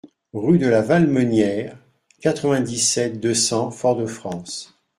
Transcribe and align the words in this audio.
Rue 0.33 0.57
de 0.57 0.65
la 0.65 0.81
Valmenière, 0.81 1.77
quatre-vingt-dix-sept, 2.21 3.19
deux 3.19 3.35
cents 3.35 3.69
Fort-de-France 3.69 4.75